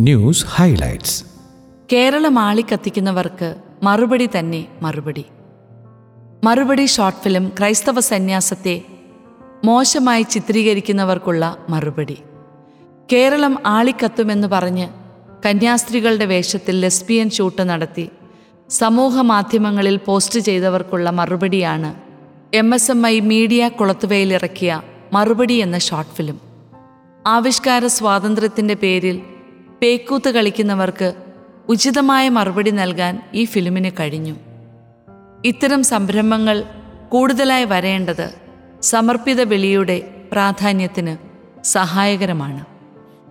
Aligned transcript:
News 0.00 0.46
highlights. 0.48 1.24
Keralam 1.92 2.38
ആളിക്കത്തിക്കുന്നവർക്ക് 2.38 3.54
മറുപടി 3.82 4.28
തന്നെ 4.38 4.68
മറുപടി. 4.82 5.24
മറുപടി 6.44 6.86
ഷോർട്ട് 6.86 7.18
ഫിലിം 7.18 7.52
ക്രൈസ്തവ 7.58 8.00
സന്യാസത്തെ 8.00 8.82
മോശമായി 9.64 10.22
ചിത്രീകരിക്കുന്നവർക്കുള്ള 10.22 11.56
മറുപടി. 11.68 12.18
കേരളം 13.12 13.58
ആളിക്കത്തുമെന്ന് 13.66 14.48
പറഞ്ഞ് 14.48 14.88
കന്യാസ്ത്രീകളുടെ 15.46 16.24
വേഷത്തിൽ 16.24 16.80
ലെസ്ബിയൻ 16.80 17.30
ഷൂട്ട് 17.30 17.62
നടത്തി 17.62 18.10
സമൂഹ 18.70 19.20
മാധ്യമങ്ങളിൽ 19.20 19.96
പോസ്റ്റ് 19.96 20.40
ചെയ്തവർക്കുള്ള 20.40 21.10
മറുപടിയാണ് 21.10 21.94
M 22.56 22.74
S 22.74 22.90
M 22.90 23.06
I 23.06 23.20
media 23.20 23.68
കുളത്തുവയിലിറക്കിയ 23.68 24.82
മറുപടി 25.12 25.54
എന്ന 25.54 25.78
ഷോർട്ട് 25.78 26.16
ഫിലിം. 26.16 26.40
ആവിഷ്കാര 27.26 27.86
സ്വാതന്ത്ര്യത്തിന്റെ 27.86 28.74
പേരിൽ 28.74 29.22
പേക്കൂത്ത് 29.82 30.30
കളിക്കുന്നവർക്ക് 30.30 31.14
ഉചിതമായ 31.68 32.28
മറുപടി 32.28 32.70
നൽകാൻ 32.70 33.22
ഈ 33.34 33.44
ഫിലിമിന് 33.44 33.90
കഴിഞ്ഞു. 34.00 34.34
ഇത്തരം 35.44 35.84
സംരംഭങ്ങൾ 35.84 36.64
കൂടുതലായി 37.08 37.64
വരേണ്ടത് 37.64 38.30
സമർപ്പിത 38.82 39.40
വെളിയുടെ 39.40 40.14
പ്രാധാന്യത്തിന് 40.32 41.16
സഹായകരമാണ്. 41.66 42.64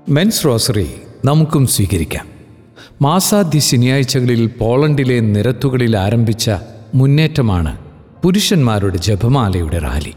മെൻസ് 0.10 0.46
റോസറി 0.46 0.92
നമുക്കും 1.26 1.68
സ്വീകരിക്കാം. 1.68 2.28
മാസാദ്യ 3.02 3.60
ശനിയാഴ്ചകളിൽ 3.60 4.48
പോളണ്ടിലെ 4.48 5.20
നിരത്തുകളിൽ 5.20 5.98
ആരംഭിച്ച 5.98 6.52
മുന്നേറ്റമാണ് 6.96 7.80
പുരുഷന്മാരുടെ 8.24 8.98
ജപമാലയുടെ 8.98 9.80
റാലി. 9.80 10.14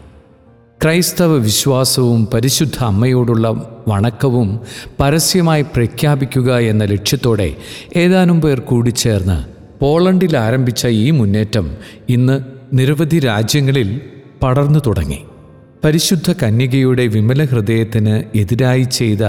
ക്രൈസ്തവ 0.81 1.33
വിശ്വാസവും 1.39 2.29
പരിശുദ്ധ 2.35 2.85
അമ്മയോടുള്ള 2.85 3.47
വണക്കവും 3.89 4.61
പരസ്യമായി 5.01 5.63
പ്രഖ്യാപിക്കുക 5.63 6.59
എന്ന 6.59 6.85
ലക്ഷ്യത്തോടെ 6.85 7.55
ഏതാനും 7.97 8.41
പേർ 8.41 8.61
കൂടിച്ചേർന്ന് 8.61 9.39
പോളണ്ടിൽ 9.81 10.37
ആരംഭിച്ച 10.37 10.87
ഈ 10.87 11.11
മുന്നേറ്റം 11.11 11.67
ഇന്ന് 12.09 12.37
നിരവധി 12.73 13.19
രാജ്യങ്ങളിൽ 13.19 14.01
പടർന്നു 14.43 14.81
തുടങ്ങി. 14.87 15.21
പരിശുദ്ധ 15.85 16.33
കന്യകയുടെ 16.33 17.07
വിമല 17.07 17.45
ഹൃദയത്തിന് 17.45 18.39
എതിരായി 18.39 18.83
ചെയ്ത 18.83 19.25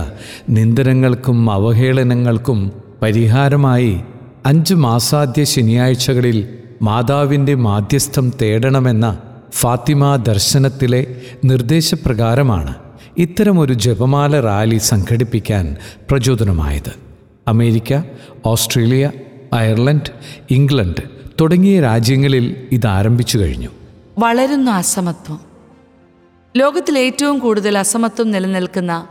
നിന്ദനങ്ങൾക്കും 0.49 1.51
അവഹേളനങ്ങൾക്കും 1.51 2.59
പരിഹാരമായി 3.01 3.93
അഞ്ച് 4.45 4.73
മാസാദ്യ 4.75 5.43
ശനിയാഴ്ചകളിൽ 5.43 6.37
മാതാവിന്റെ 6.81 7.55
മാധ്യസ്ഥം 7.55 8.31
തേടണമെന്ന 8.41 9.05
ഫാത്തിമ 9.51 10.15
ദർശനത്തിലെ 10.15 11.21
നിർദ്ദേശപ്രകാരമാണ് 11.45 12.75
ഇത്തരമൊരു 13.17 13.73
ജപമാല 13.73 14.39
റാലി 14.39 14.77
സംഘടിപ്പിക്കാൻ 14.77 15.75
പ്രചോദനമായത്. 16.09 16.93
അമേരിക്ക 17.47 18.01
ഓസ്ട്രേലിയ 18.45 19.11
അയർലൻഡ് 19.53 20.11
ഇംഗ്ലണ്ട് 20.51 21.01
തുടങ്ങിയ 21.41 21.81
രാജ്യങ്ങളിൽ 21.81 22.67
ഇത് 22.71 22.87
ആരംഭിച്ചു 22.87 23.37
കഴിഞ്ഞു. 23.37 23.69
വളരുന്ന 24.19 24.69
അസമത്വം. 24.69 25.39
ലോകത്തിൽ 26.57 26.99
ഏറ്റവും 26.99 27.39
കൂടുതൽ 27.39 27.77
അസമത്വം 27.77 28.31
നിലനിൽക്കുന്ന 28.31 29.07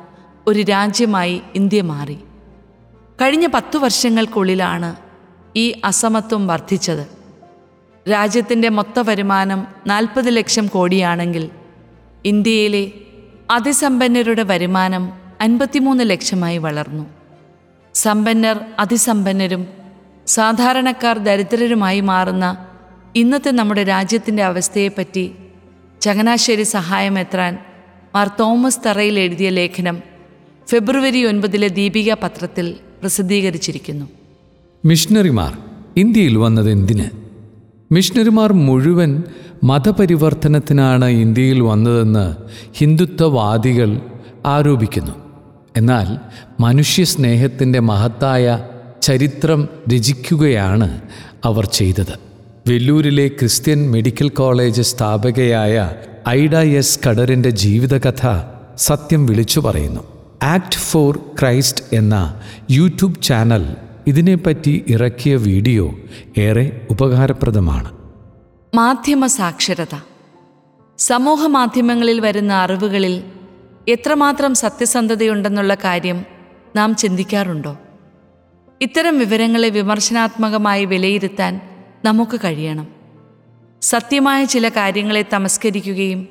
ഒരു 0.47 0.61
രാജ്യമായി 0.61 1.41
ഇന്ത്യ 1.55 1.83
മാറി. 1.83 2.19
കഴിഞ്ഞ 3.23 3.47
പത്തു 3.47 3.79
വർഷങ്ങൾക്കുള്ളിലാണ് 3.79 4.97
ഈ 5.57 5.81
അസമത്വം 5.85 6.47
വർദ്ധിച്ചത്. 6.47 7.16
രാജ്യത്തിന്റെ 8.11 8.69
മൊത്ത 8.69 9.01
വരുമാനം 9.01 9.67
നാൽപ്പത് 9.87 10.37
ലക്ഷം 10.37 10.67
കോടിയാണെങ്കിൽ 10.67 11.51
ഇന്ത്യയിലെ 12.25 12.93
അതിസമ്പന്നരുടെ 13.51 14.43
വരുമാനം 14.43 15.13
അൻപത്തിമൂന്ന് 15.41 16.11
ലക്ഷമായി 16.11 16.59
വളർന്നു. 16.59 17.07
സമ്പന്നർ 17.95 18.61
അതിസമ്പന്നരും 18.79 19.67
സാധാരണക്കാർ 20.27 21.19
ദരിദ്രരുമായി 21.19 22.01
മാറുന്ന 22.01 22.67
ഇന്നത്തെ 23.17 23.51
നമ്മുടെ 23.51 23.85
രാജ്യത്തിന്റെ 23.85 24.43
അവസ്ഥയെപ്പറ്റി 24.43 25.33
ചങ്ങനാശ്ശേരി 26.01 26.63
സഹായം 26.63 27.19
എത്രാൻ 27.19 27.59
മാർ 28.15 28.31
തോമസ് 28.41 28.81
തറയിൽ 28.87 29.19
എഴുതിയ 29.19 29.49
ലേഖനം 29.49 30.03
ഫെബ്രുവരി 30.69 31.25
ഒൻപതിലെ 31.25 31.69
ദീപിക 31.69 32.15
പത്രത്തിൽ 32.15 32.77
പ്രസിദ്ധീകരിച്ചിരിക്കുന്നു. 33.01 34.07
മിഷണറിമാർ 34.85 35.59
ഇന്ത്യയിൽ 35.97 36.39
വന്നത് 36.39 36.71
എന്തിന്? 36.71 37.26
മിഷണറിമാർ 37.93 38.53
മുഴുവൻ 38.53 39.23
മതപരിവർത്തനത്തിനാണ് 39.65 41.05
ഇന്ത്യയിൽ 41.05 41.61
വന്നതെന്ന് 41.61 42.37
ഹിന്ദുത്വവാദികൾ 42.75 44.01
ആരോപിക്കുന്നു. 44.47 45.13
എന്നാൽ 45.77 46.19
മനുഷ്യസ്നേഹത്തിന്റെ 46.63 47.81
മഹത്തായ 47.81 48.65
ചരിത്രം 49.03 49.69
രചിക്കുകയാണ് 49.95 51.01
അവർ 51.45 51.67
ചെയ്തത്. 51.67 52.19
വെല്ലൂരിലെ 52.69 53.29
ക്രിസ്ത്യൻ 53.29 53.91
മെഡിക്കൽ 53.91 54.29
കോളേജ് 54.29 54.83
സ്ഥാപകയായ 54.83 55.93
ഐഡ 56.29 56.57
എസ് 56.57 57.01
കടറിന്റെ 57.09 57.51
ജീവിതകഥ 57.51 58.43
സത്യം 58.77 59.27
വിളിച്ചു 59.27 59.61
പറയുന്നു. 59.61 60.01
ആക്ട് 60.43 60.75
ഫോർ 60.75 61.19
ക്രൈസ്റ്റ് 61.41 61.85
എന്ന 61.93 62.35
യൂട്യൂബ് 62.71 63.23
ചാനൽ 63.23 63.77
ഇതിനെപ്പറ്റി 64.07 64.85
ഇറക്കിയ 64.89 65.37
വീഡിയോ 65.37 65.95
ഏറെ 66.39 66.87
ഉപകാരപ്രദമാണ്. 66.91 67.99
മാധ്യമ 68.75 69.27
സാക്ഷരത. 69.27 70.01
സമൂഹ 70.99 71.47
മാധ്യമങ്ങളിൽ 71.47 72.21
വരുന്ന 72.21 72.53
അറിവുകളിൽ 72.53 73.23
എത്രമാത്രം 73.89 74.55
സത്യസന്ധതയുണ്ടെന്നുള്ള 74.55 75.75
കാര്യം 75.75 76.25
നാം 76.77 76.97
ചിന്തിക്കാറുണ്ടോ? 76.97 77.79
ഇത്തരം 78.83 79.19
വിവരങ്ങളെ 79.19 79.69
വിമർശനാത്മകമായി 79.69 80.85
വിലയിരുത്താൻ 80.85 81.61
നമുക്ക് 82.05 82.41
കഴിയണം. 82.45 82.89
സത്യമായ 83.83 84.45
ചില 84.45 84.69
കാര്യങ്ങളെ 84.69 85.25
തമസ്കരിക്കുകയും 85.33 86.29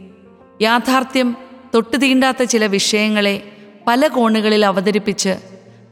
യാഥാർത്ഥ്യം 0.62 1.38
തൊട്ടുതീണ്ടാത്ത 1.76 2.44
ചില 2.44 2.66
വിഷയങ്ങളെ 2.66 3.52
പല 3.88 4.08
കോണുകളിൽ 4.08 4.66
അവതരിപ്പിച്ച് 4.66 5.36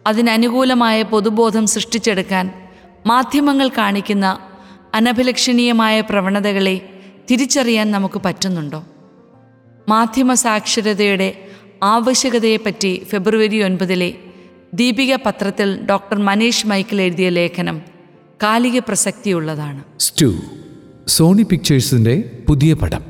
അതിനനുകൂലമായ 0.08 1.02
പൊതുബോധം 1.02 1.68
സൃഷ്ടിച്ചെടുക്കാൻ 1.68 2.52
മാധ്യമങ്ങൾ 3.06 3.68
കാണിക്കുന്ന 3.68 4.40
അനഭിലക്ഷണീയമായ 4.94 6.02
പ്രവണതകളെ 6.02 6.90
തിരിച്ചറിയാൻ 7.32 7.92
നമുക്ക് 7.92 8.22
പറ്റുന്നുണ്ടോ? 8.26 8.84
മാധ്യമ 9.90 10.34
സാക്ഷരതയുടെ 10.34 11.48
ആവശ്യകതയെപ്പറ്റി 11.84 13.04
ഫെബ്രുവരി 13.10 13.64
ഒൻപതിലെ 13.64 14.14
ദീപിക 14.74 15.16
പത്രത്തിൽ 15.16 15.86
ഡോക്ടർ 15.86 16.18
മനീഷ് 16.18 16.68
മൈക്കിൾ 16.68 17.02
എഴുതിയ 17.02 17.30
ലേഖനം 17.30 17.82
കാലിക 18.44 18.80
പ്രസക്തിയുള്ളതാണ്. 18.80 19.84
സ്റ്റു 20.00 20.34
സോണി 21.08 21.44
പിക്ചേഴ്സിന്റെ 21.44 22.32
പുതിയ 22.48 22.74
പടം. 22.74 23.02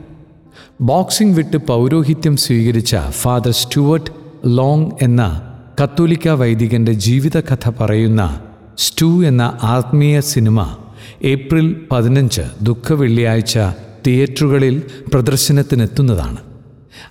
ബോക്സിംഗ് 0.82 1.36
വിട്ട് 1.36 1.58
പൗരോഹിത്യം 1.58 2.38
സ്വീകരിച്ച 2.38 2.96
ഫാദർ 3.10 3.52
സ്റ്റുവർട്ട് 3.52 4.12
ലോങ് 4.46 4.92
എന്ന 5.02 5.53
കത്തോലിക്ക 5.82 6.28
വൈദികന്റെ 6.28 6.94
ജീവിതകഥ 6.94 7.70
പറയുന്ന 7.70 8.42
സ്റ്റു 8.78 9.26
എന്ന 9.26 9.60
ആത്മീയ 9.64 10.20
സിനിമ 10.20 10.76
ഏപ്രിൽ 11.24 11.76
പതിനഞ്ച് 11.92 12.42
ദുഃഖ 12.62 12.94
വെള്ളിയാഴ്ച 12.94 13.60
തിയേറ്ററുകളിൽ 14.08 14.82
പ്രദർശനത്തിനെത്തുന്നതാണ്. 15.14 16.38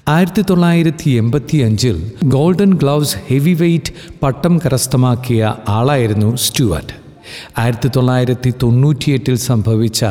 ആയിരത്തി 0.08 0.44
തൊള്ളായിരത്തി 0.50 1.10
എൺപത്തി 1.10 1.56
അഞ്ചിൽ 1.56 2.12
ഗോൾഡൻ 2.24 2.74
ഗ്ലൗസ് 2.74 3.16
ഹെവി 3.28 3.52
വെയ്റ്റ് 3.52 3.92
പട്ടം 4.22 4.58
കരസ്ഥമാക്കിയ 4.58 5.54
ആളായിരുന്നു 5.68 6.36
സ്റ്റുവർട്ട്. 6.36 6.92
ആയിരത്തി 7.58 7.90
തൊള്ളായിരത്തി 7.96 8.54
തൊണ്ണൂറ്റിയെട്ടിൽ 8.62 9.36
സംഭവിച്ച 9.36 10.04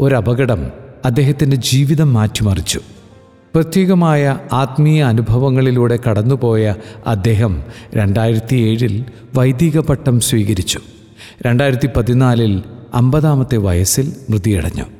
ഒരപകടം 0.00 0.66
അദ്ദേഹത്തിന്റെ 1.04 1.56
ജീവിതം 1.56 2.12
മാറ്റിമറിച്ചു. 2.12 2.80
പ്രത്യേകമായ 3.54 4.38
ആത്മീയ 4.52 5.02
അനുഭവങ്ങളിലൂടെ 5.02 5.98
കടന്നുപോയ 6.10 6.74
അദ്ദേഹം 7.06 7.62
രണ്ടായിരത്തി 7.94 8.56
ഏഴിൽ 8.56 9.04
വൈദിക 9.34 9.78
പട്ടം 9.80 10.20
സ്വീകരിച്ചു. 10.20 10.80
രണ്ടായിരത്തി 11.42 11.88
പതിനാലിൽ 11.96 12.62
അമ്പതാമത്തെ 12.94 13.56
വയസ്സിൽ 13.56 14.12
മൃതിയടഞ്ഞു. 14.30 14.97